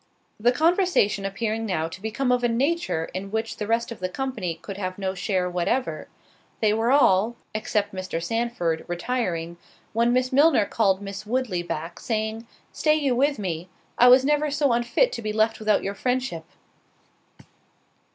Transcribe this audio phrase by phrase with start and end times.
[0.39, 4.09] The conversation appearing now to become of a nature in which the rest of the
[4.09, 6.07] company could have no share whatever,
[6.59, 8.19] they were all, except Mr.
[8.19, 9.57] Sandford, retiring;
[9.93, 14.49] when Miss Milner called Miss Woodley back, saying, "Stay you with me; I was never
[14.49, 16.45] so unfit to be left without your friendship."